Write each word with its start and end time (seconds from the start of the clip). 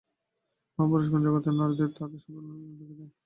মহাপুরুষগণ 0.79 1.21
জগতের 1.25 1.53
নরনারীকে 1.53 1.95
তাঁহাদের 1.95 2.19
সন্তান-স্বরূপ 2.21 2.75
দেখিতেন। 2.79 3.09